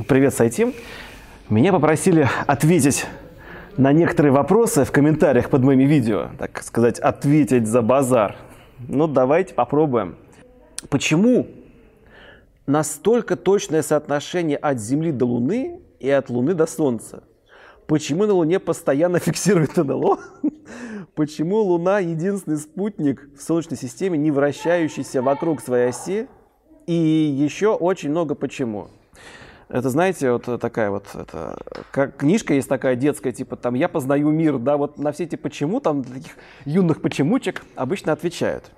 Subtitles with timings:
[0.00, 0.72] Привет, Сайтим.
[1.50, 3.04] Меня попросили ответить
[3.76, 8.36] на некоторые вопросы в комментариях под моими видео, так сказать, ответить за базар.
[8.88, 10.16] Ну, давайте попробуем.
[10.88, 11.46] Почему
[12.66, 17.24] настолько точное соотношение от Земли до Луны и от Луны до Солнца?
[17.86, 20.20] Почему на Луне постоянно фиксирует НЛО?
[21.14, 26.28] Почему Луна единственный спутник в Солнечной системе, не вращающийся вокруг своей оси?
[26.86, 28.88] И еще очень много почему.
[29.72, 31.56] Это, знаете, вот такая вот, это,
[31.92, 35.36] как книжка есть такая детская, типа там «Я познаю мир», да, вот на все эти
[35.36, 36.32] «почему», там таких
[36.66, 38.70] юных почемучек обычно отвечают.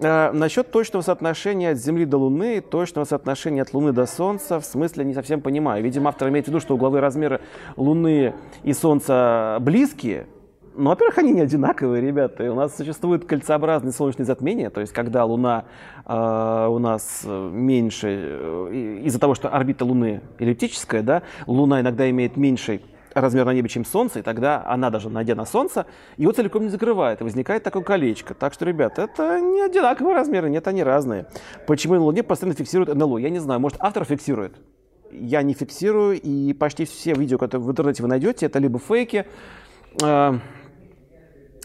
[0.00, 4.64] А, насчет точного соотношения от Земли до Луны, точного соотношения от Луны до Солнца, в
[4.64, 5.84] смысле не совсем понимаю.
[5.84, 7.42] Видимо, автор имеет в виду, что угловые размеры
[7.76, 10.26] Луны и Солнца близкие,
[10.74, 12.50] ну, во-первых, они не одинаковые, ребята.
[12.50, 15.64] У нас существует кольцеобразные солнечные затмения, то есть когда Луна
[16.06, 22.36] э, у нас меньше, э, из-за того, что орбита Луны эллиптическая, да, Луна иногда имеет
[22.36, 22.82] меньший
[23.14, 26.68] размер на небе, чем Солнце, и тогда она даже найдя на Солнце, его целиком не
[26.68, 28.34] закрывает, и возникает такое колечко.
[28.34, 31.26] Так что, ребята, это не одинаковые размеры, нет, они разные.
[31.66, 33.18] Почему на Луне постоянно фиксируют НЛО?
[33.18, 34.54] Я не знаю, может, автор фиксирует?
[35.10, 39.26] Я не фиксирую, и почти все видео, которые в интернете вы найдете, это либо фейки,
[40.02, 40.38] э,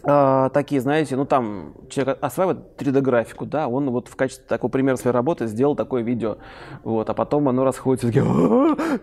[0.04, 4.96] э, такие, знаете, ну там человек осваивает 3D-графику, да, он вот в качестве такого примера
[4.96, 6.38] своей работы сделал такое видео,
[6.84, 8.24] вот, а потом оно расходится, такие,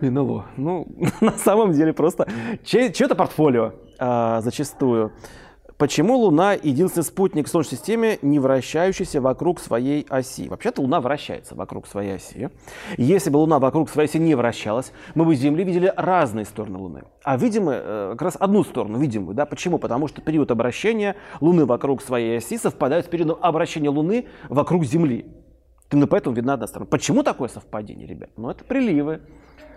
[0.01, 0.45] и НЛО.
[0.57, 0.87] Ну,
[1.21, 2.27] на самом деле просто
[2.63, 5.11] чье-то портфолио э, зачастую.
[5.77, 10.47] Почему Луна единственный спутник в Солнечной системе, не вращающийся вокруг своей оси?
[10.47, 12.49] Вообще-то Луна вращается вокруг своей оси.
[12.95, 16.77] Если бы Луна вокруг своей оси не вращалась, мы бы с Земли видели разные стороны
[16.77, 17.03] Луны.
[17.25, 19.35] А видим э, как раз одну сторону, видимую.
[19.35, 19.45] Да?
[19.45, 19.77] Почему?
[19.77, 25.25] Потому что период обращения Луны вокруг своей оси совпадает с периодом обращения Луны вокруг Земли.
[25.91, 26.87] Именно поэтому видна одна сторона.
[26.89, 28.29] Почему такое совпадение, ребят?
[28.37, 29.19] Ну, это приливы.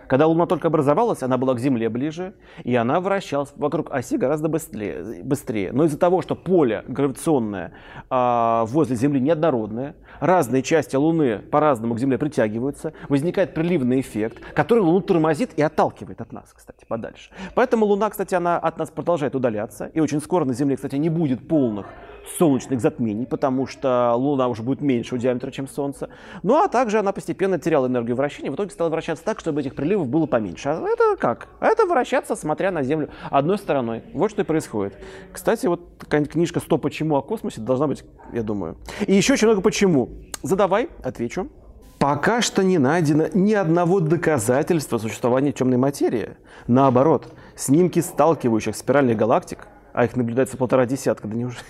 [0.08, 2.32] Когда Луна только образовалась, она была к Земле ближе,
[2.64, 5.70] и она вращалась вокруг оси гораздо быстрее.
[5.72, 7.72] Но из-за того, что поле гравитационное
[8.08, 14.80] а, возле Земли неоднородное, разные части Луны по-разному к Земле притягиваются, возникает приливный эффект, который
[14.80, 17.30] Луну тормозит и отталкивает от нас, кстати, подальше.
[17.54, 21.10] Поэтому Луна, кстати, она от нас продолжает удаляться, и очень скоро на Земле, кстати, не
[21.10, 21.86] будет полных
[22.38, 26.08] солнечных затмений, потому что Луна уже будет меньшего диаметра, чем Солнце.
[26.42, 29.74] Ну а также она постепенно теряла энергию вращения, в итоге стала вращаться так, чтобы этих
[29.74, 30.68] приливов было поменьше.
[30.68, 31.48] А это как?
[31.60, 34.02] Это вращаться, смотря на Землю одной стороной.
[34.12, 34.94] Вот что и происходит.
[35.32, 38.76] Кстати, вот такая книжка «100 почему о космосе» должна быть, я думаю.
[39.06, 40.10] И еще очень много почему.
[40.42, 41.48] Задавай, отвечу.
[41.98, 46.36] Пока что не найдено ни одного доказательства существования темной материи.
[46.68, 49.66] Наоборот, снимки сталкивающих спиральных галактик
[49.98, 51.64] а их наблюдается полтора десятка, да неужели,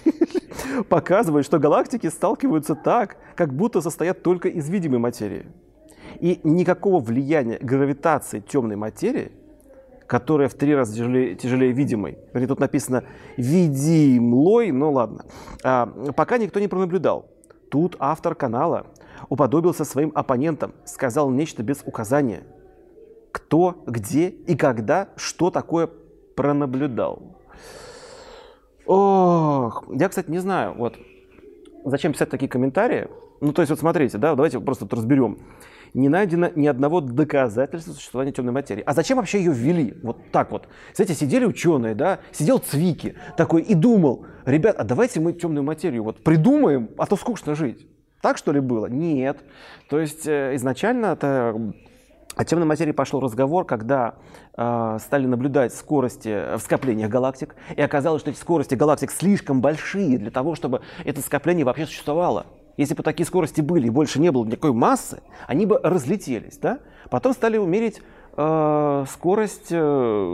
[0.90, 5.46] показывают, что галактики сталкиваются так, как будто состоят только из видимой материи.
[6.20, 9.32] И никакого влияния гравитации темной материи,
[10.06, 13.04] которая в три раза тяжелее, тяжелее видимой, вернее, тут написано
[13.38, 15.24] видимлой, ну ладно,
[15.64, 17.30] а, пока никто не пронаблюдал.
[17.70, 18.88] Тут автор канала
[19.30, 22.42] уподобился своим оппонентам, сказал нечто без указания.
[23.32, 25.88] Кто, где и когда что такое
[26.36, 27.38] пронаблюдал.
[28.88, 30.96] Ох, я, кстати, не знаю, вот,
[31.84, 33.08] зачем писать такие комментарии.
[33.42, 35.38] Ну, то есть, вот смотрите, да, давайте просто вот разберем.
[35.92, 38.82] Не найдено ни одного доказательства существования темной материи.
[38.86, 39.94] А зачем вообще ее ввели?
[40.02, 40.68] Вот так вот.
[40.94, 46.02] Знаете, сидели ученые, да, сидел Цвики такой и думал, ребят, а давайте мы темную материю
[46.02, 47.86] вот придумаем, а то скучно жить.
[48.22, 48.86] Так что ли было?
[48.86, 49.38] Нет.
[49.90, 51.74] То есть э, изначально это
[52.38, 54.14] о темной материи пошел разговор, когда
[54.56, 60.18] э, стали наблюдать скорости в скоплениях галактик, и оказалось, что эти скорости галактик слишком большие
[60.18, 62.46] для того, чтобы это скопление вообще существовало.
[62.76, 66.58] Если бы такие скорости были и больше не было никакой массы, они бы разлетелись.
[66.58, 66.78] Да?
[67.10, 68.00] Потом стали умерить
[68.36, 70.24] э, скорость э,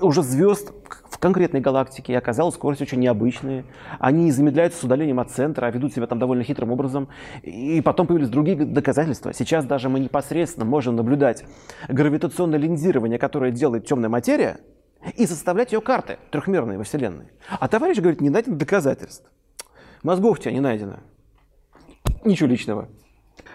[0.00, 0.70] уже звезд
[1.16, 3.64] в конкретной галактике, оказалось, скорость очень необычные.
[3.98, 7.08] Они замедляются с удалением от центра, а ведут себя там довольно хитрым образом.
[7.42, 9.32] И потом появились другие доказательства.
[9.32, 11.44] Сейчас даже мы непосредственно можем наблюдать
[11.88, 14.58] гравитационное линзирование, которое делает темная материя,
[15.16, 17.28] и составлять ее карты трехмерные во Вселенной.
[17.48, 19.24] А товарищ говорит, не найдено доказательств.
[20.02, 20.98] Мозгов у тебя не найдено.
[22.26, 22.90] Ничего личного.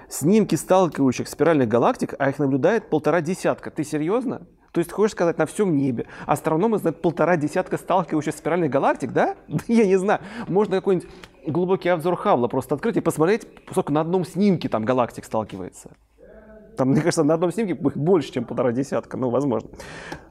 [0.10, 3.70] Снимки сталкивающих спиральных галактик, а их наблюдает полтора десятка.
[3.70, 4.48] Ты серьезно?
[4.72, 9.36] То есть, хочешь сказать, на всем небе астрономы знают полтора десятка сталкивающихся спиральных галактик, да?
[9.68, 10.22] Я не знаю.
[10.48, 11.10] Можно какой-нибудь
[11.46, 15.92] глубокий обзор Хаббла просто открыть и посмотреть, сколько на одном снимке там галактик сталкивается.
[16.78, 19.70] Там, мне кажется, на одном снимке больше, чем полтора десятка, ну, возможно.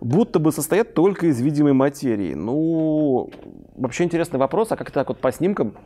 [0.01, 2.33] Будто бы состоят только из видимой материи.
[2.33, 3.31] Ну,
[3.77, 5.77] вообще интересный вопрос, а как так вот по снимкам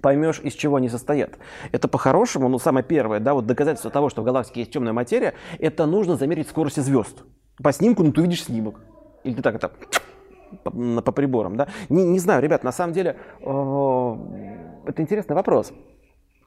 [0.00, 1.38] поймешь, из чего они состоят.
[1.70, 5.34] Это по-хорошему, ну, самое первое, да, вот доказательство того, что в галактике есть темная материя,
[5.58, 7.22] это нужно замерить скорости звезд.
[7.62, 8.80] По снимку, ну, ты увидишь снимок.
[9.22, 9.70] Или ты так это
[10.62, 11.68] по, по приборам, да?
[11.88, 14.16] Не, не знаю, ребят, на самом деле, э,
[14.86, 15.72] это интересный вопрос.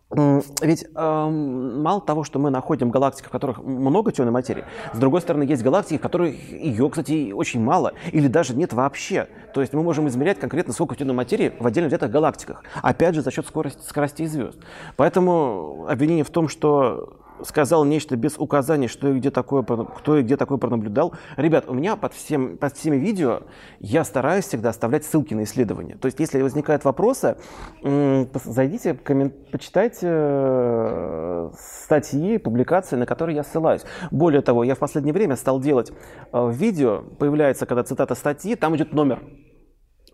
[0.10, 4.64] Ведь э, мало того, что мы находим галактики, в которых много темной материи,
[4.94, 9.28] с другой стороны, есть галактики, в которых ее, кстати, очень мало или даже нет вообще.
[9.54, 12.64] То есть мы можем измерять конкретно, сколько темной материи в отдельно взятых галактиках.
[12.82, 14.58] Опять же, за счет скорости, скоростей звезд.
[14.96, 20.22] Поэтому обвинение в том, что сказал нечто без указания, что и где такое, кто и
[20.24, 21.14] где такое пронаблюдал.
[21.36, 23.44] Ребят, у меня под, всем, под всеми видео
[23.80, 25.98] я стараюсь всегда оставлять ссылки на исследования.
[26.00, 27.38] То есть, если возникают вопросы,
[27.82, 33.84] зайдите, коммент, почитайте э, статьи, публикации, на которые я ссылаюсь.
[34.12, 35.92] Более того, я в последнее время стал делать
[36.32, 39.22] э, видео, появляется, когда цитата статьи, там идет номер.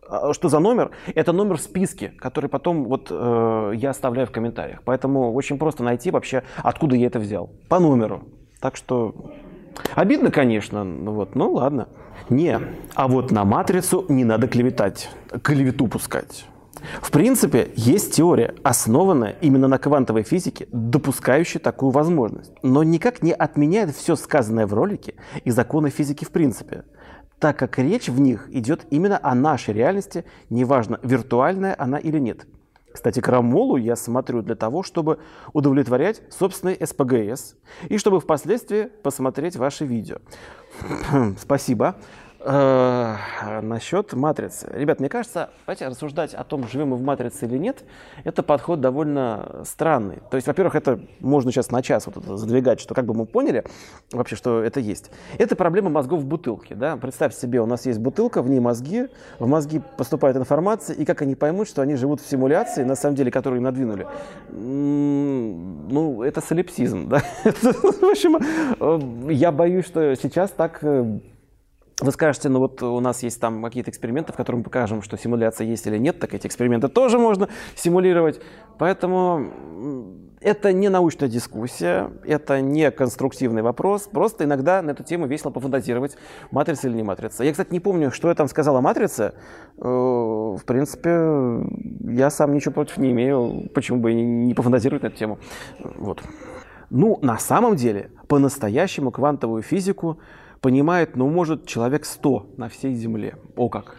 [0.09, 0.91] А, что за номер?
[1.15, 4.81] Это номер в списке, который потом вот э, я оставляю в комментариях.
[4.85, 7.49] Поэтому очень просто найти вообще, откуда я это взял.
[7.69, 8.23] По номеру.
[8.59, 9.15] Так что
[9.95, 11.87] обидно, конечно, ну вот, ну ладно.
[12.29, 12.59] Не,
[12.95, 15.09] а вот на матрицу не надо клеветать,
[15.41, 16.45] клевету пускать.
[17.01, 23.31] В принципе, есть теория, основанная именно на квантовой физике, допускающая такую возможность, но никак не
[23.31, 26.83] отменяет все сказанное в ролике и законы физики в принципе
[27.43, 32.47] так как речь в них идет именно о нашей реальности, неважно, виртуальная она или нет.
[32.93, 35.19] Кстати, крамолу я смотрю для того, чтобы
[35.51, 37.57] удовлетворять собственный СПГС
[37.89, 40.19] и чтобы впоследствии посмотреть ваши видео.
[41.37, 41.97] Спасибо.
[42.45, 43.15] Э,
[43.61, 44.69] насчет матрицы.
[44.73, 47.85] Ребят, мне кажется, давайте рассуждать о том, живем мы в матрице или нет,
[48.25, 50.19] это подход довольно странный.
[50.29, 53.63] То есть, во-первых, это можно сейчас на час вот задвигать, что как бы мы поняли
[54.11, 55.09] вообще, что это есть.
[55.37, 56.75] Это проблема мозгов в бутылке.
[56.75, 56.97] Да?
[56.97, 59.07] Представьте себе, у нас есть бутылка, в ней мозги,
[59.39, 63.15] в мозги поступает информация, и как они поймут, что они живут в симуляции, на самом
[63.15, 64.05] деле, которую им надвинули?
[64.51, 67.07] Ну, это солипсизм.
[67.07, 67.19] Да?
[67.43, 71.19] В общем, э, я боюсь, что сейчас так э,
[72.03, 75.17] вы скажете, ну вот у нас есть там какие-то эксперименты, в которых мы покажем, что
[75.17, 78.41] симуляция есть или нет, так эти эксперименты тоже можно симулировать.
[78.77, 79.47] Поэтому
[80.41, 84.09] это не научная дискуссия, это не конструктивный вопрос.
[84.11, 86.17] Просто иногда на эту тему весело пофантазировать,
[86.51, 87.45] матрица или не матрица.
[87.45, 89.33] Я, кстати, не помню, что я там сказал о матрице.
[89.77, 91.65] Э, в принципе,
[92.11, 93.69] я сам ничего против не имею.
[93.73, 95.39] Почему бы не пофантазировать на эту тему?
[95.79, 96.21] Вот.
[96.89, 100.19] Ну, на самом деле, по-настоящему квантовую физику
[100.63, 103.35] понимает, ну, может, человек 100 на всей Земле.
[103.57, 103.97] О как!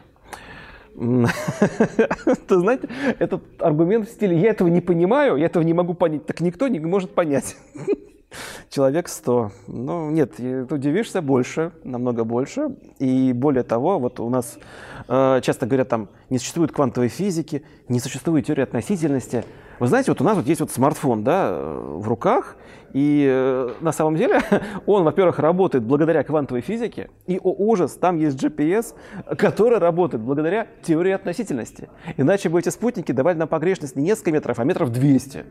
[0.97, 2.89] Ты знаете,
[3.19, 6.67] этот аргумент в стиле «я этого не понимаю, я этого не могу понять», так никто
[6.69, 7.57] не может понять.
[8.71, 9.53] Человек 100.
[9.67, 12.75] Ну, нет, ты удивишься больше, намного больше.
[12.99, 14.59] И более того, вот у нас
[15.07, 19.45] э, часто говорят, там, не существует квантовой физики, не существует теории относительности.
[19.81, 22.57] Вы знаете, вот у нас вот есть вот смартфон, да, э, в руках,
[22.93, 24.41] и э, на самом деле
[24.87, 28.95] он, во-первых, работает благодаря квантовой физике, и, о ужас, там есть GPS,
[29.37, 31.89] который работает благодаря теории относительности.
[32.17, 35.45] Иначе бы эти спутники давали нам погрешность не несколько метров, а метров 200.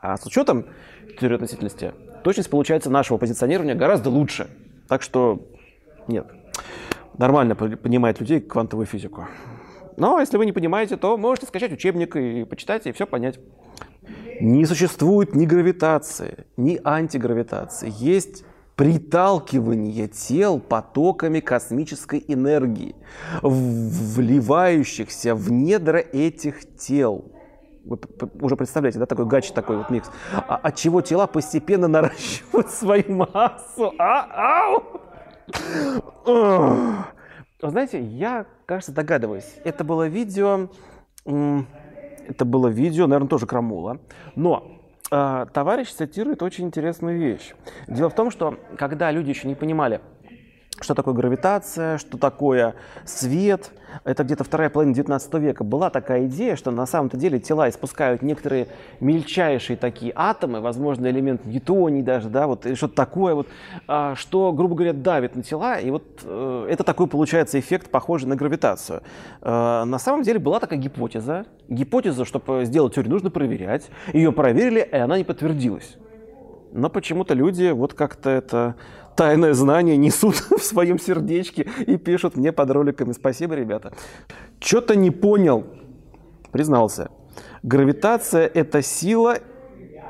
[0.00, 0.64] А с учетом
[1.20, 1.92] теории относительности,
[2.24, 4.48] точность получается нашего позиционирования гораздо лучше.
[4.88, 5.46] Так что
[6.08, 6.26] нет,
[7.18, 9.28] нормально понимает людей квантовую физику.
[10.00, 13.38] Но если вы не понимаете, то можете скачать учебник и почитать, и все понять.
[14.40, 17.92] Не существует ни гравитации, ни антигравитации.
[17.98, 18.44] Есть
[18.76, 22.96] приталкивание тел потоками космической энергии,
[23.42, 27.30] вливающихся в недра этих тел.
[27.84, 27.98] Вы
[28.40, 30.10] уже представляете, да, такой гач, такой вот микс.
[30.32, 33.92] А, от чего тела постепенно наращивают свою массу.
[33.98, 34.82] А, ау!
[37.62, 39.56] Вы знаете, я, кажется, догадываюсь.
[39.64, 40.70] Это было видео,
[41.24, 43.98] это было видео, наверное, тоже Крамола.
[44.34, 47.52] Но э, товарищ цитирует очень интересную вещь.
[47.86, 50.00] Дело в том, что когда люди еще не понимали,
[50.80, 53.70] что такое гравитация, что такое свет.
[54.04, 55.64] Это где-то вторая половина 19 века.
[55.64, 58.68] Была такая идея, что на самом-то деле тела испускают некоторые
[59.00, 63.48] мельчайшие такие атомы, возможно, элемент ньютоний даже, да, вот, что-то такое, вот,
[63.88, 68.28] а, что, грубо говоря, давит на тела, и вот э, это такой получается эффект, похожий
[68.28, 69.02] на гравитацию.
[69.42, 71.46] Э, на самом деле была такая гипотеза.
[71.68, 73.90] Гипотеза, чтобы сделать теорию, нужно проверять.
[74.12, 75.96] Ее проверили, и она не подтвердилась.
[76.72, 78.76] Но почему-то люди вот как-то это
[79.16, 83.12] тайное знание несут в своем сердечке и пишут мне под роликами.
[83.12, 83.92] Спасибо, ребята.
[84.60, 85.66] Что-то не понял,
[86.52, 87.10] признался.
[87.62, 89.38] Гравитация– это сила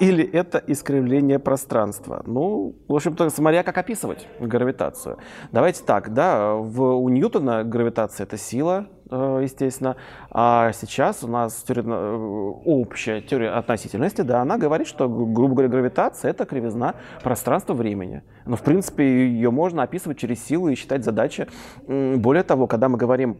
[0.00, 2.22] или это искривление пространства?
[2.26, 5.18] Ну, в общем-то, смотря как описывать гравитацию.
[5.52, 9.96] Давайте так, да, в, у Ньютона гравитация– это сила, э, естественно,
[10.30, 12.16] а сейчас у нас теория, э,
[12.64, 18.22] общая теория относительности, да, она говорит, что, грубо говоря, гравитация– это кривизна пространства-времени.
[18.46, 21.46] Но, в принципе, ее можно описывать через силу и считать задачи.
[21.86, 23.38] Более того, когда мы говорим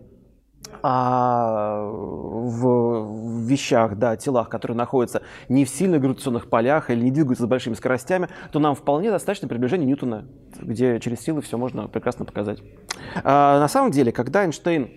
[0.83, 7.45] а в вещах, да, телах, которые находятся не в сильных гравитационных полях или не двигаются
[7.45, 10.27] с большими скоростями, то нам вполне достаточно приближения Ньютона,
[10.61, 12.63] где через силы все можно прекрасно показать.
[13.25, 14.91] А, на самом деле, когда Эйнштейн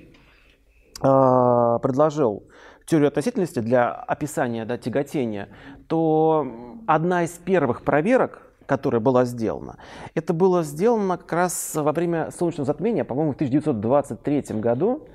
[1.02, 2.44] а, предложил
[2.86, 5.50] теорию относительности для описания да, тяготения,
[5.88, 6.46] то
[6.88, 9.78] одна из первых проверок, которая была сделана,
[10.16, 15.08] это было сделано как раз во время солнечного затмения, по-моему, в 1923 году,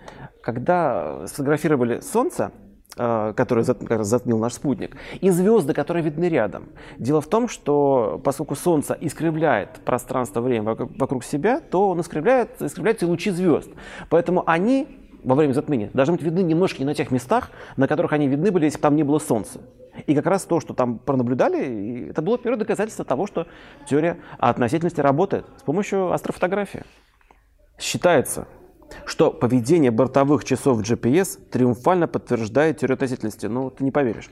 [0.43, 2.53] когда сфотографировали Солнце,
[2.97, 6.69] э, которое затмил наш спутник, и звезды, которые видны рядом.
[6.99, 13.07] Дело в том, что поскольку Солнце искривляет пространство-время вокруг себя, то он искривляет, искривляет и
[13.07, 13.71] лучи звезд.
[14.09, 14.87] Поэтому они
[15.25, 18.51] во время затмения должны быть видны немножко не на тех местах, на которых они видны
[18.51, 19.61] были, если бы там не было Солнца.
[20.07, 23.47] И как раз то, что там пронаблюдали, это было первое доказательство того, что
[23.89, 26.85] теория относительности работает с помощью астрофотографии.
[27.79, 28.47] Считается,
[29.05, 33.47] что поведение бортовых часов GPS триумфально подтверждает теорию относительности.
[33.47, 34.31] Ну, ты не поверишь.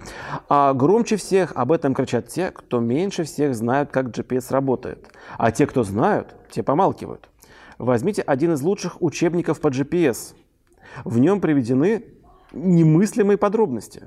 [0.49, 5.09] А громче всех об этом кричат те, кто меньше всех знают, как GPS работает.
[5.39, 7.29] А те, кто знают, те помалкивают.
[7.79, 10.35] Возьмите один из лучших учебников по GPS.
[11.05, 12.05] В нем приведены
[12.53, 14.05] немыслимые подробности.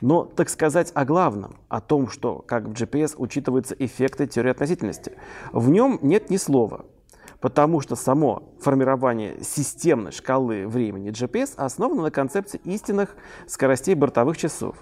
[0.00, 5.12] Но, так сказать, о главном, о том, что как в GPS учитываются эффекты теории относительности,
[5.52, 6.86] в нем нет ни слова–
[7.40, 13.16] потому что само формирование системной шкалы времени GPS основано на концепции истинных
[13.46, 14.76] скоростей бортовых часов.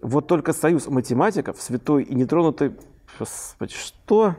[0.00, 2.72] Вот только союз математиков, святой и нетронутый...
[3.18, 4.34] Господи, что?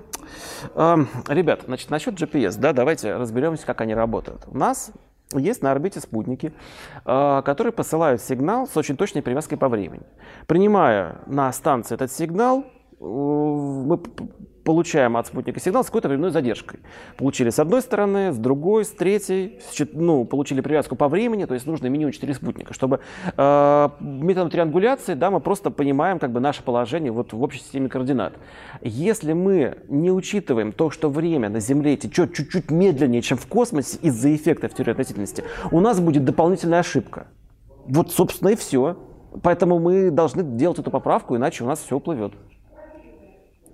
[0.76, 4.44] Э, ребят, значит, насчет GPS, да, давайте разберемся, как они работают.
[4.48, 4.92] У нас
[5.34, 6.54] есть на орбите спутники,
[7.06, 10.04] э, которые посылают сигнал с очень точной привязкой по времени.
[10.48, 12.66] Принимая на станции этот сигнал,
[13.00, 14.00] мы
[14.66, 16.80] получаем от спутника сигнал с какой-то временной задержкой.
[17.18, 19.60] Получили с одной стороны, с другой, с третьей,
[19.94, 23.00] ну, получили привязку по времени, то есть нужно минимум 4 спутника, чтобы
[23.38, 27.90] э, методом триангуляции, да, мы просто понимаем как бы наше положение вот в общей системе
[27.90, 28.34] координат.
[28.82, 34.00] Если мы не учитываем то, что время на Земле течет чуть-чуть медленнее, чем в космосе
[34.02, 37.28] из-за эффекта в теории относительности, у нас будет дополнительная ошибка.
[37.86, 38.98] Вот, собственно, и все.
[39.44, 42.34] Поэтому мы должны делать эту поправку, иначе у нас все уплывет.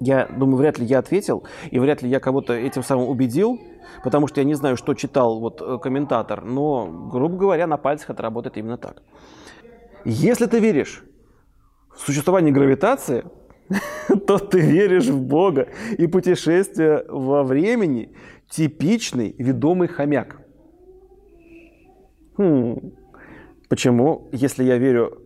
[0.02, 3.62] Я думаю, вряд ли я ответил, и вряд ли я кого-то этим самым убедил,
[4.04, 8.10] потому что я не знаю, что читал вот э, комментатор, но, грубо говоря, на пальцах
[8.10, 9.04] это работает именно так.
[10.04, 11.04] Если ты веришь
[11.96, 13.26] в существование гравитации,
[14.28, 15.68] то ты веришь в Бога
[16.00, 18.12] и путешествие во времени
[18.50, 20.42] типичный ведомый хомяк.
[22.38, 22.92] Хм.
[23.70, 25.21] Почему, если я верю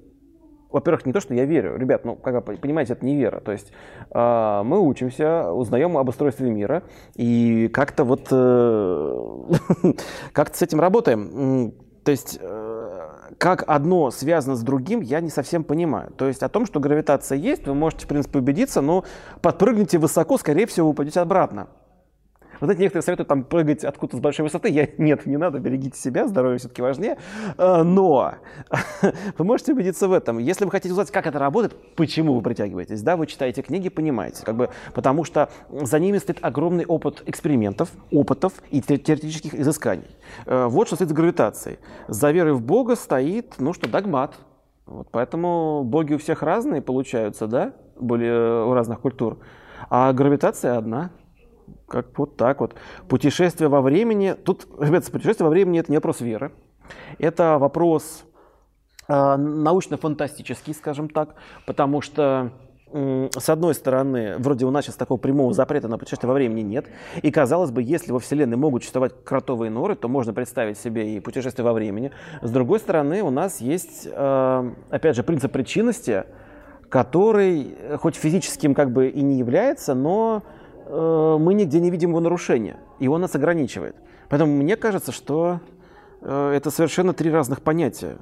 [0.75, 1.77] во-первых, не то, что я верю.
[1.77, 3.39] Ребят, ну, как вы понимаете, это не вера.
[3.39, 3.71] То есть
[4.11, 6.83] э, мы учимся, узнаем об устройстве мира
[7.15, 9.93] и как-то вот э,
[10.33, 11.73] как-то с этим работаем.
[12.03, 16.11] То есть э, как одно связано с другим, я не совсем понимаю.
[16.11, 19.05] То есть о том, что гравитация есть, вы можете, в принципе, убедиться, но
[19.41, 21.67] подпрыгните высоко, скорее всего, упадете обратно.
[22.61, 24.69] Вот эти некоторые советуют там прыгать откуда-то с большой высоты.
[24.69, 27.17] Я, нет, не надо, берегите себя, здоровье все-таки важнее.
[27.57, 28.35] А, но
[29.37, 30.37] вы можете убедиться в этом.
[30.37, 34.43] Если вы хотите узнать, как это работает, почему вы притягиваетесь, да, вы читаете книги, понимаете,
[34.43, 40.07] как бы, потому что за ними стоит огромный опыт экспериментов, опытов и теоретических изысканий.
[40.45, 41.79] А, вот что стоит за гравитацией.
[42.07, 44.35] За верой в Бога стоит, ну что, догмат.
[44.85, 48.29] Вот поэтому боги у всех разные получаются, да, были
[48.67, 49.39] у разных культур.
[49.89, 51.11] А гравитация одна–
[51.87, 52.75] как вот так вот.
[53.07, 54.33] Путешествие во времени.
[54.33, 56.51] Тут, ребята, путешествие во времени это не вопрос веры.
[57.19, 58.25] Это вопрос
[59.07, 62.51] э, научно-фантастический, скажем так, потому что
[62.95, 66.85] с одной стороны, вроде у нас сейчас такого прямого запрета на путешествие во времени нет.
[67.21, 71.19] И казалось бы, если во Вселенной могут существовать кротовые норы, то можно представить себе и
[71.19, 72.11] путешествие во времени.
[72.41, 76.23] С другой стороны, у нас есть, э, опять же, принцип причинности,
[76.87, 80.43] который хоть физическим как бы и не является, но
[80.85, 83.95] Э, мы нигде не видим его нарушения, и он нас ограничивает.
[84.29, 85.59] Поэтому мне кажется, что
[86.21, 88.17] э, это совершенно три разных понятия.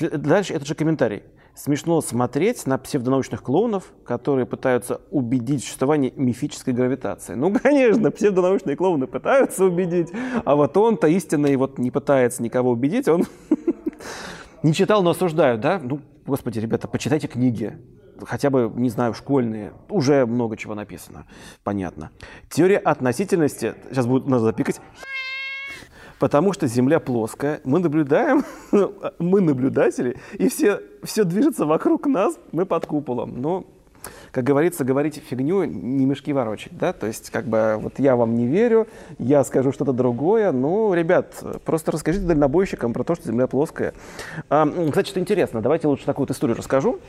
[0.00, 1.22] Дальше этот же комментарий.
[1.54, 7.34] Смешно смотреть на псевдонаучных клоунов, которые пытаются убедить в существовании мифической гравитации.
[7.34, 10.10] Ну, конечно, псевдонаучные клоуны пытаются убедить,
[10.44, 13.26] а вот он-то истинно вот не пытается никого убедить, он
[14.62, 15.80] не читал, но осуждают, да?
[15.82, 17.76] Ну, господи, ребята, почитайте книги
[18.26, 21.26] хотя бы, не знаю, школьные, уже много чего написано,
[21.64, 22.10] понятно.
[22.48, 24.80] Теория относительности, сейчас будет надо запикать,
[26.20, 28.44] потому что Земля плоская, мы наблюдаем,
[29.18, 33.40] мы наблюдатели, и все, все движется вокруг нас, мы под куполом.
[33.40, 33.64] Но,
[34.30, 38.34] как говорится, говорить фигню, не мешки ворочать, да, то есть, как бы, вот я вам
[38.34, 38.86] не верю,
[39.18, 43.94] я скажу что-то другое, ну, ребят, просто расскажите дальнобойщикам про то, что Земля плоская.
[44.48, 47.00] А, кстати, что интересно, давайте лучше такую вот историю расскажу.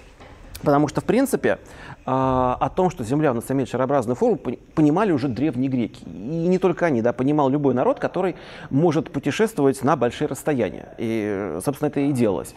[0.63, 1.59] Потому что, в принципе,
[2.05, 4.37] а, о том, что Земля у нас имеет шарообразную форму,
[4.75, 6.03] понимали уже древние греки.
[6.05, 8.35] И не только они, да, понимал любой народ, который
[8.69, 10.89] может путешествовать на большие расстояния.
[10.97, 12.53] И, собственно, это и делалось.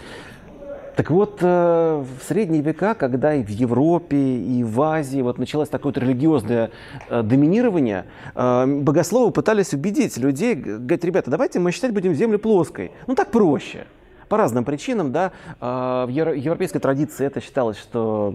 [0.96, 5.68] Так вот, э, в средние века, когда и в Европе, и в Азии вот началось
[5.68, 6.70] такое вот религиозное
[7.08, 8.04] э, доминирование,
[8.36, 12.92] э, богословы пытались убедить людей, говорить, ребята, давайте мы считать будем Землю плоской.
[13.08, 13.86] Ну так проще
[14.34, 18.34] по разным причинам, да, а, в европейской традиции это считалось, что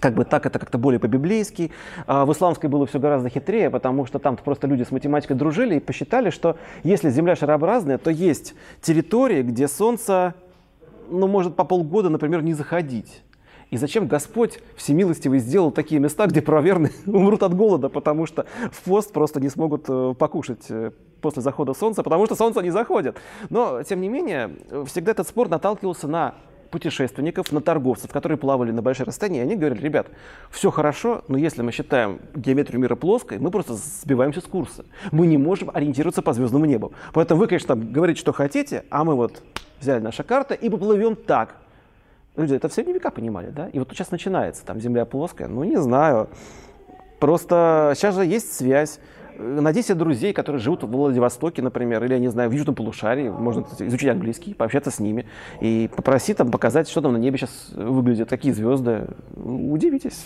[0.00, 1.70] как бы так это как-то более по-библейски.
[2.08, 5.76] А в исламской было все гораздо хитрее, потому что там просто люди с математикой дружили
[5.76, 10.34] и посчитали, что если Земля шарообразная, то есть территории, где Солнце
[11.08, 13.22] ну, может по полгода, например, не заходить.
[13.70, 18.82] И зачем Господь всемилостивый сделал такие места, где правоверные умрут от голода, потому что в
[18.82, 23.16] пост просто не смогут э, покушать э, после захода солнца, потому что солнце не заходит.
[23.50, 24.56] Но, тем не менее,
[24.86, 26.34] всегда этот спор наталкивался на
[26.70, 30.08] путешественников, на торговцев, которые плавали на большие расстояния, и они говорили, ребят,
[30.50, 34.84] все хорошо, но если мы считаем геометрию мира плоской, мы просто сбиваемся с курса.
[35.10, 36.92] Мы не можем ориентироваться по звездному небу.
[37.12, 39.42] Поэтому вы, конечно, там говорите, что хотите, а мы вот
[39.80, 41.56] взяли наша карта и поплывем так.
[42.38, 43.68] Люди это в средние века понимали, да?
[43.68, 46.28] И вот сейчас начинается, там Земля плоская, ну не знаю.
[47.18, 49.00] Просто сейчас же есть связь.
[49.36, 53.28] Найди себе друзей, которые живут в Владивостоке, например, или, я не знаю, в Южном полушарии,
[53.28, 55.26] можно изучить английский, пообщаться с ними
[55.60, 59.08] и попроси там показать, что там на небе сейчас выглядит, какие звезды.
[59.36, 60.24] Удивитесь.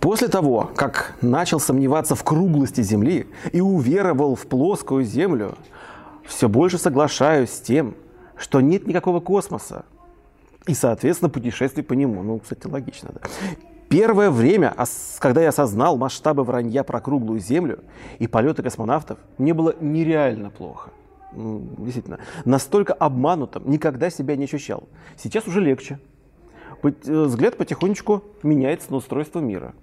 [0.00, 5.54] После того, как начал сомневаться в круглости Земли и уверовал в плоскую Землю,
[6.24, 7.94] все больше соглашаюсь с тем,
[8.36, 9.84] что нет никакого космоса
[10.66, 12.22] и, соответственно, путешествий по нему.
[12.22, 13.20] Ну, кстати, логично, да.
[13.88, 14.74] Первое время,
[15.18, 17.80] когда я осознал масштабы вранья про круглую Землю
[18.18, 20.90] и полеты космонавтов, мне было нереально плохо.
[21.32, 24.88] Действительно, настолько обманутым никогда себя не ощущал.
[25.16, 25.98] Сейчас уже легче.
[26.82, 29.74] Э, взгляд потихонечку меняется на устройство мира.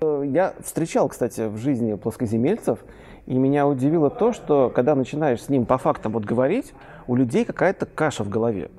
[0.00, 2.80] Я встречал, кстати, в жизни плоскоземельцев,
[3.24, 6.74] и меня удивило то, что когда начинаешь с ним по фактам вот говорить,
[7.06, 8.70] у людей какая-то каша в голове.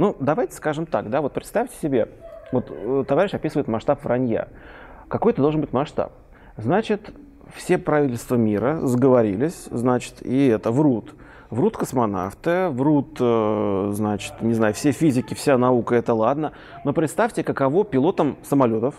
[0.00, 2.08] Ну, давайте скажем так, да, вот представьте себе,
[2.52, 4.48] вот э, товарищ описывает масштаб вранья.
[5.08, 6.12] Какой-то должен быть масштаб.
[6.56, 7.12] Значит,
[7.54, 11.14] все правительства мира сговорились, значит, и это врут.
[11.50, 16.52] Врут космонавты, врут, э, значит, не знаю, все физики, вся наука, это ладно.
[16.86, 18.94] Но представьте, каково пилотам самолетов,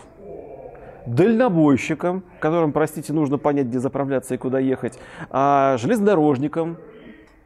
[1.06, 6.76] дальнобойщикам, которым, простите, нужно понять, где заправляться и куда ехать, а железнодорожникам,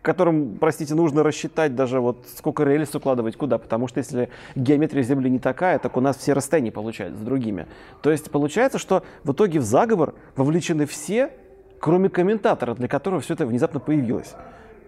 [0.07, 5.29] которым, простите, нужно рассчитать даже вот сколько рельс укладывать куда, потому что если геометрия Земли
[5.29, 7.67] не такая, так у нас все расстояния получаются с другими.
[8.03, 11.33] То есть получается, что в итоге в заговор вовлечены все,
[11.81, 14.37] кроме комментатора, для которого все это внезапно появилось.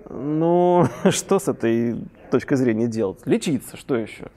[0.09, 2.01] Ну, что с этой
[2.31, 3.19] точки зрения делать?
[3.25, 4.29] Лечиться, что еще?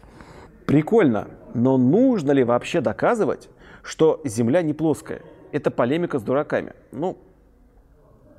[0.65, 3.49] Прикольно, но нужно ли вообще доказывать,
[3.83, 5.21] что Земля не плоская?
[5.51, 6.73] Это полемика с дураками.
[6.91, 7.17] Ну,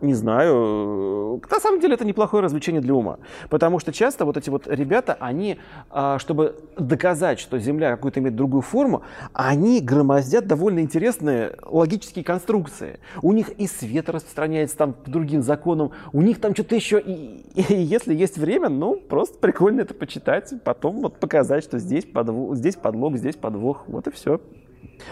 [0.00, 1.21] не знаю.
[1.50, 3.18] На самом деле это неплохое развлечение для ума.
[3.48, 5.58] Потому что часто вот эти вот ребята, они,
[5.90, 13.00] а, чтобы доказать, что Земля какую-то имеет другую форму, они громоздят довольно интересные логические конструкции.
[13.22, 17.00] У них и свет распространяется там по другим законам, у них там что-то еще.
[17.00, 22.04] И, и если есть время, ну, просто прикольно это почитать, потом вот показать, что здесь,
[22.04, 23.84] подвох, здесь подлог, здесь подвох.
[23.86, 24.40] Вот и все.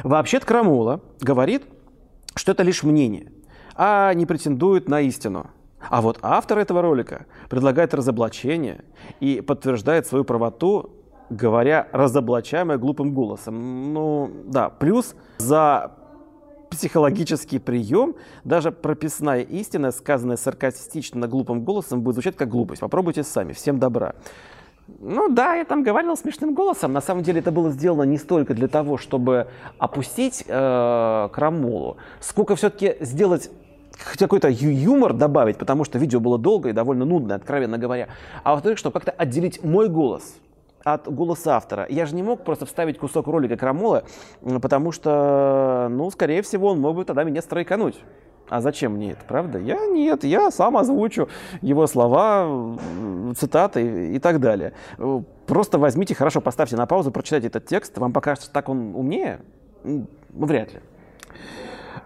[0.02, 1.62] Вообще-то Крамола говорит,
[2.34, 3.32] что это лишь мнение–
[3.82, 5.46] а не претендует на истину.
[5.88, 8.84] А вот автор этого ролика предлагает разоблачение
[9.20, 10.90] и подтверждает свою правоту,
[11.30, 13.92] говоря разоблачаемое глупым голосом.
[13.92, 15.92] Ну, да, плюс за
[16.70, 18.14] психологический прием,
[18.44, 22.80] даже прописная истина, сказанная саркастично глупым голосом, будет звучать как глупость.
[22.80, 23.52] Попробуйте сами.
[23.52, 24.14] Всем добра.
[24.98, 26.92] Ну да, я там говорил смешным голосом.
[26.92, 32.56] На самом деле это было сделано не столько для того, чтобы опустить э, крамолу, сколько
[32.56, 33.50] все-таки сделать
[34.18, 38.08] какой-то юмор добавить, потому что видео было долго и довольно нудное, откровенно говоря.
[38.42, 40.34] А во-вторых, чтобы как-то отделить мой голос
[40.82, 41.86] от голоса автора.
[41.88, 44.04] Я же не мог просто вставить кусок ролика Крамола,
[44.62, 48.00] потому что, ну, скорее всего, он мог бы тогда меня стройкануть.
[48.48, 49.58] А зачем мне это, правда?
[49.58, 51.28] Я нет, я сам озвучу
[51.60, 52.76] его слова,
[53.36, 54.72] цитаты и так далее.
[55.46, 57.96] Просто возьмите, хорошо, поставьте на паузу, прочитайте этот текст.
[57.98, 59.40] Вам покажется, так он умнее?
[60.30, 60.80] Вряд ли.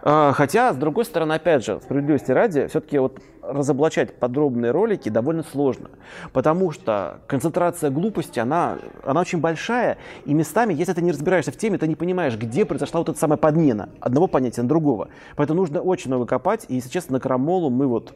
[0.07, 5.41] А, хотя, с другой стороны, опять же, справедливости ради, все-таки вот разоблачать подробные ролики довольно
[5.41, 5.89] сложно,
[6.31, 11.57] потому что концентрация глупости, она, она очень большая, и местами, если ты не разбираешься в
[11.57, 15.09] теме, ты не понимаешь, где произошла вот эта самая подмена одного понятия на другого.
[15.37, 18.13] Поэтому нужно очень много копать, и, если честно, на крамолу мы вот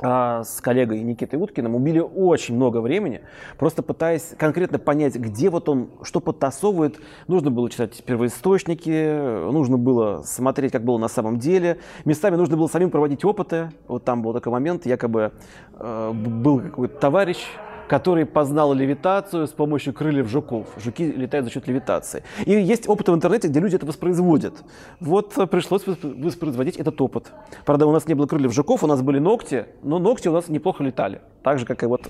[0.00, 3.22] с коллегой Никитой Уткиным убили очень много времени,
[3.58, 6.98] просто пытаясь конкретно понять, где вот он что подтасовывает.
[7.28, 11.78] Нужно было читать первоисточники, нужно было смотреть, как было на самом деле.
[12.04, 13.70] Местами нужно было самим проводить опыты.
[13.88, 15.32] Вот там был такой момент, якобы
[15.78, 17.46] э, был какой-то товарищ,
[17.88, 20.66] который познал левитацию с помощью крыльев жуков.
[20.76, 22.22] Жуки летают за счет левитации.
[22.44, 24.54] И есть опыты в интернете, где люди это воспроизводят.
[25.00, 27.32] Вот э, пришлось воспроизводить этот опыт.
[27.64, 30.48] Правда, у нас не было крыльев жуков, у нас были ногти, но ногти у нас
[30.48, 31.20] неплохо летали.
[31.42, 32.08] Так же, как и вот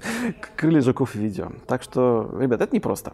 [0.56, 1.52] крылья жуков в видео.
[1.66, 3.12] Так что, ребят, это непросто.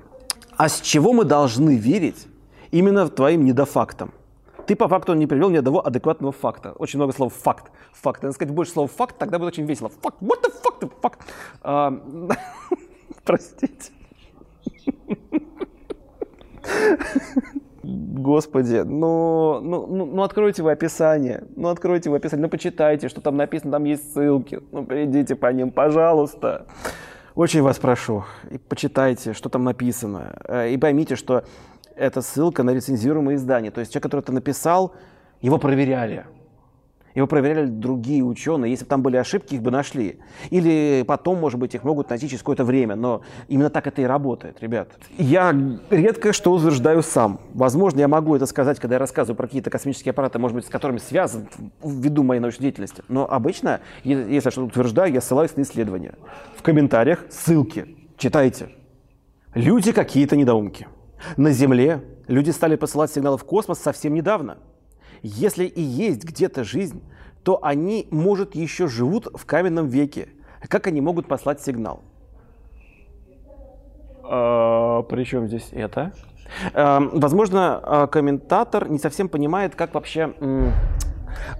[0.56, 2.26] А с чего мы должны верить
[2.70, 4.12] именно твоим недофактам?
[4.70, 6.74] Ты по факту не привел ни одного адекватного факта.
[6.78, 7.72] Очень много слов факт.
[7.90, 8.22] Факт.
[8.22, 9.88] Надо сказать больше слов факт, тогда будет очень весело.
[9.88, 10.22] Факт.
[10.22, 10.80] What the fuck?
[10.80, 11.14] The fuck?
[11.62, 11.92] А,
[13.24, 13.90] простите.
[17.82, 23.20] Господи, ну, ну, ну, ну откройте вы описание, ну откройте вы описание, ну почитайте, что
[23.20, 26.66] там написано, там есть ссылки, ну перейдите по ним, пожалуйста.
[27.34, 31.42] Очень вас прошу, и почитайте, что там написано, э, и поймите, что
[32.00, 33.70] это ссылка на рецензируемое издание.
[33.70, 34.94] То есть человек, который это написал,
[35.40, 36.24] его проверяли.
[37.14, 38.70] Его проверяли другие ученые.
[38.70, 40.20] Если бы там были ошибки, их бы нашли.
[40.50, 42.94] Или потом, может быть, их могут найти через какое-то время.
[42.94, 44.92] Но именно так это и работает, ребят.
[45.18, 45.54] Я
[45.90, 47.40] редко что утверждаю сам.
[47.52, 50.68] Возможно, я могу это сказать, когда я рассказываю про какие-то космические аппараты, может быть, с
[50.68, 51.48] которыми связан
[51.84, 53.02] ввиду моей научной деятельности.
[53.08, 56.14] Но обычно, если я что-то утверждаю, я ссылаюсь на исследования.
[56.56, 57.96] В комментариях ссылки.
[58.16, 58.68] Читайте.
[59.54, 60.86] Люди какие-то недоумки.
[61.36, 64.58] На Земле люди стали посылать сигналы в космос совсем недавно.
[65.22, 67.02] Если и есть где-то жизнь,
[67.42, 70.28] то они, может, еще живут в каменном веке.
[70.68, 72.02] Как они могут послать сигнал?
[74.22, 76.12] А, Причем здесь это?
[76.74, 80.34] А, возможно, а, комментатор не совсем понимает, как вообще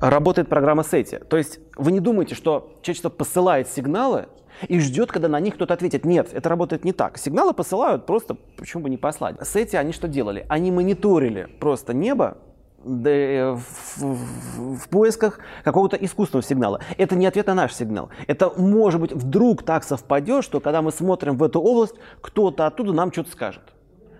[0.00, 1.24] работает программа SETI.
[1.24, 4.26] То есть вы не думаете, что человечество посылает сигналы
[4.68, 6.04] и ждет, когда на них кто-то ответит.
[6.04, 7.18] Нет, это работает не так.
[7.18, 9.36] Сигналы посылают просто, почему бы не послать.
[9.36, 10.46] SETI они что делали?
[10.48, 12.38] Они мониторили просто небо
[12.84, 16.80] э, в, в, в поисках какого-то искусственного сигнала.
[16.98, 18.10] Это не ответ на наш сигнал.
[18.26, 22.92] Это может быть вдруг так совпадет, что когда мы смотрим в эту область, кто-то оттуда
[22.92, 23.62] нам что-то скажет.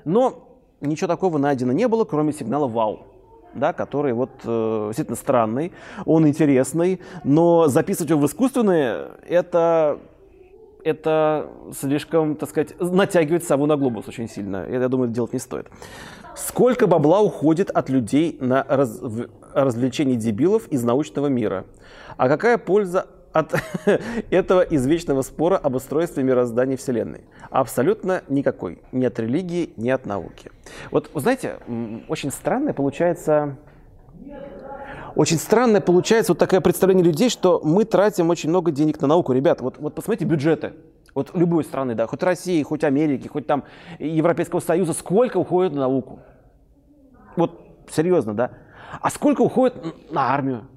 [0.05, 0.49] Но
[0.81, 3.07] ничего такого найдено не было, кроме сигнала «Вау»
[3.55, 5.73] да, который вот э, действительно странный,
[6.07, 9.99] он интересный, но записывать его в искусственные– это
[10.85, 14.67] это слишком, так сказать, натягивает сову на глобус очень сильно.
[14.69, 15.69] Я думаю, делать не стоит.
[16.37, 19.01] Сколько бабла уходит от людей на раз,
[19.53, 21.65] развлечение дебилов из научного мира?
[22.17, 23.55] А какая польза от
[24.31, 27.23] этого извечного спора об устройстве мироздания Вселенной?
[27.51, 28.79] Абсолютно никакой.
[28.93, 30.51] Ни от религии, ни от науки.
[30.91, 31.57] Вот, знаете,
[32.09, 33.57] очень странное получается
[35.15, 39.33] очень странное получается вот такое представление людей, что мы тратим очень много денег на науку.
[39.33, 40.73] Ребят, вот, вот посмотрите бюджеты.
[41.15, 43.65] Вот любой страны, да, хоть России, хоть Америки, хоть там
[43.99, 46.21] Европейского Союза, сколько уходит на науку?
[47.37, 48.53] Вот серьезно, да?
[49.01, 49.75] А сколько уходит
[50.11, 50.69] на армию?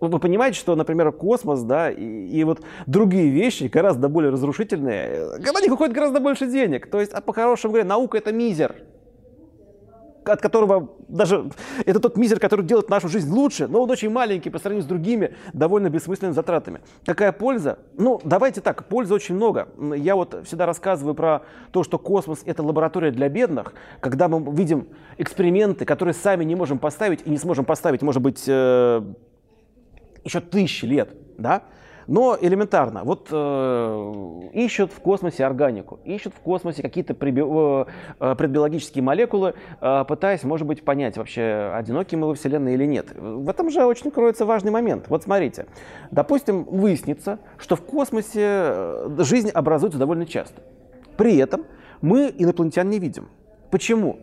[0.00, 5.60] Вы понимаете, что, например, космос, да, и, и вот другие вещи гораздо более разрушительные, на
[5.60, 6.90] них уходит гораздо больше денег.
[6.90, 8.74] То есть, а по-хорошему говоря, наука это мизер
[10.32, 11.50] от которого даже
[11.86, 14.88] это тот мизер, который делает нашу жизнь лучше, но он очень маленький по сравнению с
[14.88, 16.80] другими довольно бессмысленными затратами.
[17.04, 17.78] Какая польза?
[17.96, 19.68] Ну, давайте так, пользы очень много.
[19.96, 24.88] Я вот всегда рассказываю про то, что космос это лаборатория для бедных, когда мы видим
[25.18, 29.02] эксперименты, которые сами не можем поставить и не сможем поставить, может быть, э,
[30.24, 31.62] еще тысячи лет, да?
[32.06, 37.84] Но элементарно, вот э, ищут в космосе органику, ищут в космосе какие-то э,
[38.20, 43.12] э, предбиологические молекулы, э, пытаясь, может быть, понять вообще, одинокие мы во Вселенной или нет.
[43.16, 45.06] В этом же очень кроется важный момент.
[45.08, 45.66] Вот смотрите,
[46.10, 50.62] допустим, выяснится, что в космосе э, жизнь образуется довольно часто.
[51.16, 51.64] При этом
[52.00, 53.28] мы инопланетян не видим.
[53.70, 54.18] Почему?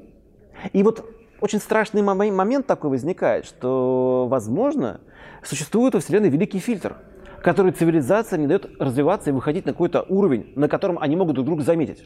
[0.74, 1.06] И вот
[1.40, 5.00] очень страшный момент такой возникает, что, возможно,
[5.44, 6.98] существует у Вселенной великий фильтр–
[7.42, 11.46] который цивилизация не дает развиваться и выходить на какой-то уровень, на котором они могут друг
[11.46, 12.04] друга заметить.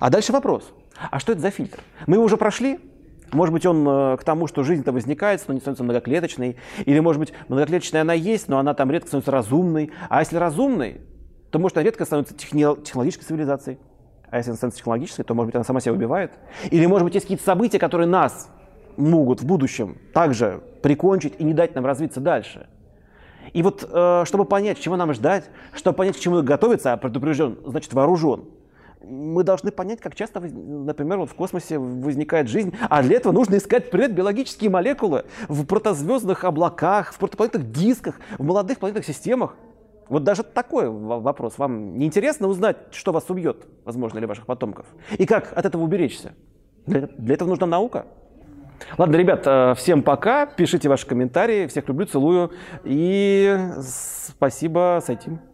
[0.00, 0.72] А дальше вопрос.
[1.10, 1.80] А что это за фильтр?
[2.06, 2.78] Мы его уже прошли?
[3.32, 6.56] Может быть, он э, к тому, что жизнь-то возникает, но не становится многоклеточной.
[6.84, 9.90] Или, может быть, многоклеточная она есть, но она там редко становится разумной.
[10.10, 11.00] А если разумной,
[11.50, 13.78] то, может, она редко становится технологической цивилизацией.
[14.30, 16.32] А если она становится технологической, то, может быть, она сама себя убивает.
[16.70, 18.50] Или, может быть, есть какие-то события, которые нас
[18.96, 22.68] могут в будущем также прикончить и не дать нам развиться дальше.
[23.52, 27.58] И вот, э, чтобы понять, чего нам ждать, чтобы понять, к чему готовиться, а предупрежден,
[27.66, 28.44] значит вооружен,
[29.04, 33.56] мы должны понять, как часто, например, вот в космосе возникает жизнь, а для этого нужно
[33.56, 39.56] искать предбиологические молекулы в протозвездных облаках, в протопланетных дисках, в молодых планетных системах.
[40.08, 41.58] Вот даже такой вопрос.
[41.58, 44.86] Вам не интересно узнать, что вас убьет, возможно, или ваших потомков?
[45.18, 46.32] И как от этого уберечься?
[46.86, 48.06] Для, для этого нужна наука.
[48.98, 50.46] Ладно, ребят, э, всем пока.
[50.46, 51.66] Пишите ваши комментарии.
[51.66, 52.52] Всех люблю, целую.
[52.84, 55.51] И спасибо, Сайтим.